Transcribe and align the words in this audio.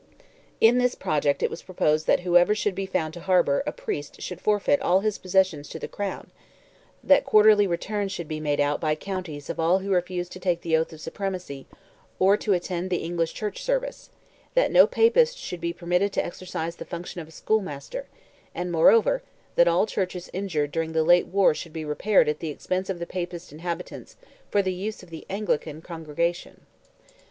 In 0.59 0.79
this 0.79 0.95
project 0.95 1.43
it 1.43 1.51
was 1.51 1.61
proposed 1.61 2.07
that 2.07 2.21
whoever 2.21 2.55
should 2.55 2.73
be 2.73 2.87
found 2.87 3.13
to 3.13 3.19
harbour 3.19 3.61
a 3.67 3.71
Priest 3.71 4.19
should 4.19 4.41
forfeit 4.41 4.81
all 4.81 5.01
his 5.01 5.19
possessions 5.19 5.69
to 5.69 5.77
the 5.77 5.87
Crown—that 5.87 7.23
quarterly 7.23 7.67
returns 7.67 8.11
should 8.11 8.27
be 8.27 8.39
made 8.39 8.59
out 8.59 8.81
by 8.81 8.95
counties 8.95 9.47
of 9.47 9.59
all 9.59 9.77
who 9.77 9.91
refused 9.93 10.31
to 10.31 10.39
take 10.39 10.61
the 10.61 10.75
oath 10.75 10.91
of 10.91 11.01
supremacy, 11.01 11.67
or 12.17 12.35
to 12.35 12.53
attend 12.53 12.89
the 12.89 13.03
English 13.03 13.35
Church 13.35 13.61
service—that 13.61 14.71
no 14.71 14.87
Papist 14.87 15.37
should 15.37 15.61
be 15.61 15.71
permitted 15.71 16.11
to 16.13 16.25
exercise 16.25 16.77
the 16.77 16.83
function 16.83 17.21
of 17.21 17.27
a 17.27 17.31
schoolmaster; 17.31 18.07
and, 18.55 18.71
moreover, 18.71 19.21
that 19.53 19.67
all 19.67 19.85
churches 19.85 20.31
injured 20.33 20.71
during 20.71 20.93
the 20.93 21.03
late 21.03 21.27
war 21.27 21.53
should 21.53 21.73
be 21.73 21.85
repaired 21.85 22.27
at 22.27 22.39
the 22.39 22.49
expense 22.49 22.89
of 22.89 22.97
the 22.97 23.05
Papist 23.05 23.51
inhabitants 23.51 24.17
for 24.49 24.63
the 24.63 24.73
use 24.73 25.03
of 25.03 25.11
the 25.11 25.27
Anglican 25.29 25.79
congregation. 25.79 26.61